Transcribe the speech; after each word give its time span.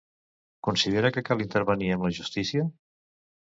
Considera 0.67 1.11
que 1.17 1.23
cal 1.27 1.43
intervenir 1.45 1.91
amb 1.99 2.07
la 2.09 2.13
justícia? 2.21 2.67